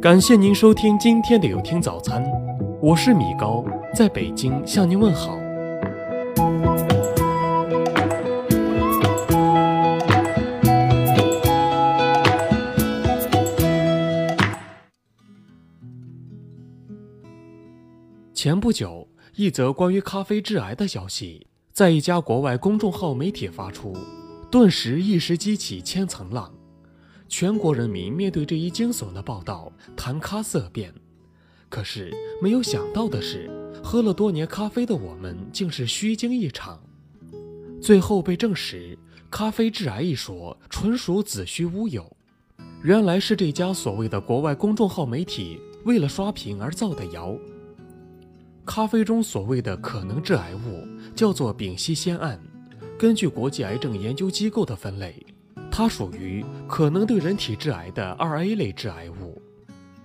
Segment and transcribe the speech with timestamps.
[0.00, 2.22] 感谢您收听今天的有听早餐，
[2.82, 5.38] 我是米高，在北京向您问好。
[18.34, 23.96] 前不久，一则关于咖啡致癌的消息在一家国外公众号媒体发出，
[24.50, 26.55] 顿时一时激起千层浪。
[27.28, 30.94] 全国人民面对这一惊悚的报道，谈咖色变。
[31.68, 33.50] 可是没有想到的是，
[33.82, 36.80] 喝了多年咖啡的我们竟是虚惊一场。
[37.82, 38.96] 最后被证实，
[39.30, 42.16] 咖啡致癌一说纯属子虚乌有。
[42.82, 47.36] 原来是这家所谓的国外公众号媒体为了刷屏而造的谣。
[48.64, 52.40] 咖啡中所谓的可能致癌物叫做丙烯酰胺，
[52.96, 55.25] 根据国际癌症研究机构的分类。
[55.70, 59.40] 它属于可能对人体致癌的二 A 类致癌物。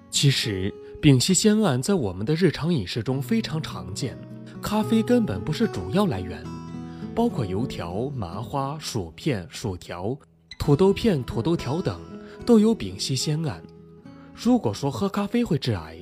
[0.09, 4.17] 其实，丙烯酰胺在我们的日常饮食中非常常见，
[4.61, 6.43] 咖啡根本不是主要来源，
[7.15, 10.17] 包括油条、麻花、薯片、薯条、
[10.59, 11.99] 土豆片、土豆条等
[12.45, 13.63] 都有丙烯酰胺。
[14.35, 15.97] 如果说喝咖啡会致癌，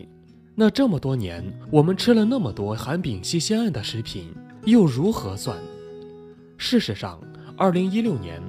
[0.55, 4.33] 那这么多年我们吃了那么多含丙烯酰胺的食品，
[4.65, 5.55] 又如何算？
[6.57, 7.21] 事实上，
[7.55, 8.41] 二零一六年。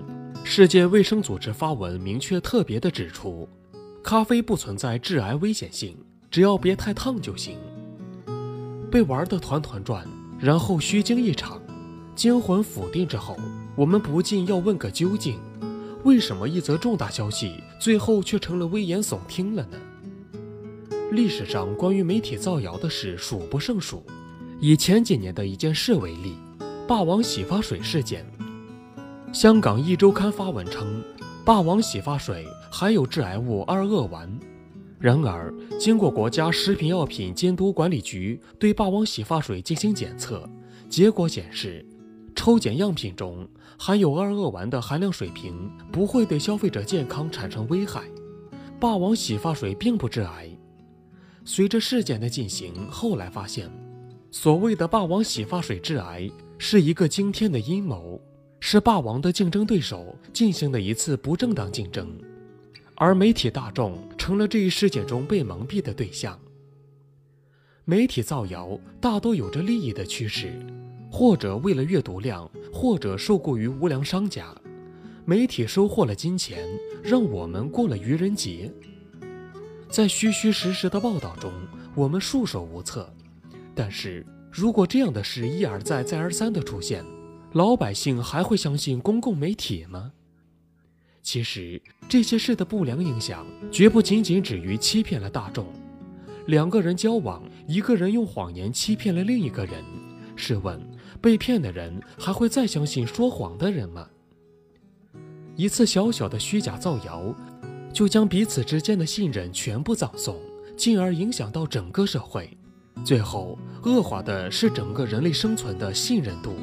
[0.43, 3.49] 世界卫生组织发文明确特别的指出，
[4.03, 5.97] 咖啡不存在致癌危险性，
[6.31, 7.57] 只要别太烫就行。
[8.91, 10.05] 被玩得团团转，
[10.39, 11.63] 然后虚惊一场，
[12.17, 13.37] 惊魂甫定之后，
[13.77, 15.39] 我们不禁要问个究竟：
[16.03, 19.79] 为什么一则重大消息最后却成了危言耸听了呢？
[21.13, 24.03] 历史上关于媒体造谣的事数不胜数，
[24.61, 26.37] 以前几年的一件事为例，
[26.89, 28.27] 霸王洗发水事件。
[29.33, 31.01] 香港一周刊发文称，
[31.45, 34.29] 霸王洗发水含有致癌物二恶烷。
[34.99, 40.51] 然而，经过国家食品药品监督管理局对霸王洗发水进行检测，
[40.89, 41.87] 结果显示，
[42.35, 48.03] 抽检样品中含有二恶烷的含量水平不会对消费者健康产生危害。
[48.81, 50.51] 霸王洗发水并不致癌。
[51.45, 53.71] 随着事件的进行，后来发现，
[54.33, 56.29] 所谓的霸王洗发水致癌
[56.59, 58.21] 是一个惊天的阴谋。
[58.61, 62.15] 是霸王的竞争对手进行的一次不正当竞争，
[62.95, 66.39] 而媒体大众成了这一事件中被蒙蔽的对象。
[67.87, 70.53] 媒体造谣大多有着利益的驱使，
[71.11, 74.55] 或者为了阅读量，或者受雇于无良商家。
[75.25, 76.69] 媒体收获了金钱，
[77.03, 78.71] 让我们过了愚人节。
[79.89, 81.51] 在虚虚实实的报道中，
[81.95, 83.13] 我们束手无策。
[83.75, 87.05] 但是如果这样的事一而再、再而三的出现，
[87.53, 90.13] 老百姓还会相信公共媒体吗？
[91.21, 95.67] 其实这些事的不良影响绝不仅仅止于欺骗了大众。
[96.47, 99.85] 两个人交往，一个人用谎言欺骗了另一个人，
[100.37, 100.81] 试问
[101.21, 104.09] 被骗的人还会再相信说谎的人吗？
[105.57, 107.35] 一次小小的虚假造谣，
[107.93, 110.41] 就将彼此之间的信任全部葬送，
[110.77, 112.57] 进而影响到整个社会，
[113.05, 116.55] 最后恶化的是整个人类生存的信任度。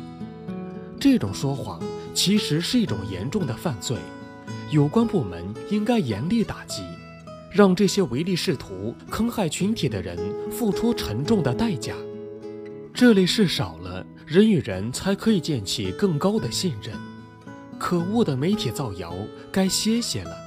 [0.99, 1.81] 这种说谎
[2.13, 3.97] 其实是一种严重的犯罪，
[4.71, 6.81] 有关部门应该严厉打击，
[7.51, 10.17] 让这些唯利是图、坑害群体的人
[10.51, 11.93] 付出沉重的代价。
[12.93, 16.95] 这类事少了，人与人才可以建起更高的信任。
[17.77, 19.15] 可恶的媒体造谣，
[19.51, 20.46] 该歇歇了。